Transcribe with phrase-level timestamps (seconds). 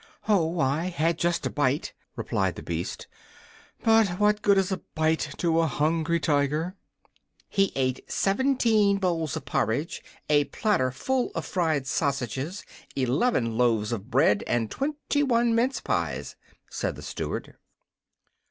[0.27, 3.05] "Oh, I had just a bite," replied the beast.
[3.83, 6.75] "But what good is a bite, to a hungry tiger?"
[7.47, 14.09] "He ate seventeen bowls of porridge, a platter full of fried sausages, eleven loaves of
[14.09, 16.35] bread and twenty one mince pies,"
[16.67, 17.55] said the Steward.